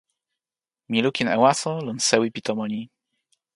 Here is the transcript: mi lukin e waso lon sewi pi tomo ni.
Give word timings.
mi 0.89 0.99
lukin 1.05 1.27
e 1.35 1.37
waso 1.43 1.71
lon 1.85 1.97
sewi 2.07 2.29
pi 2.33 2.41
tomo 2.47 2.65
ni. 2.71 2.81